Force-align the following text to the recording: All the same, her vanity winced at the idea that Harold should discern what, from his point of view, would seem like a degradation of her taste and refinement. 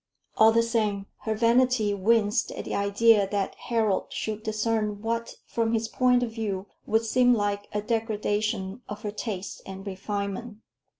All 0.35 0.51
the 0.51 0.63
same, 0.63 1.05
her 1.25 1.35
vanity 1.35 1.93
winced 1.93 2.51
at 2.53 2.65
the 2.65 2.73
idea 2.73 3.27
that 3.29 3.53
Harold 3.67 4.05
should 4.09 4.41
discern 4.41 5.03
what, 5.03 5.35
from 5.45 5.73
his 5.73 5.87
point 5.87 6.23
of 6.23 6.31
view, 6.31 6.65
would 6.87 7.05
seem 7.05 7.35
like 7.35 7.67
a 7.71 7.83
degradation 7.83 8.81
of 8.89 9.03
her 9.03 9.11
taste 9.11 9.61
and 9.63 9.85
refinement. 9.85 10.57